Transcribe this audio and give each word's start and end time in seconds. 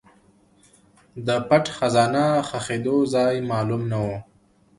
د 1.25 1.29
پټ 1.49 1.65
خزانه 1.77 2.25
ښخېدو 2.47 2.97
ځای 3.15 3.35
معلوم 3.49 3.83
نه 3.91 3.97
و. 4.05 4.07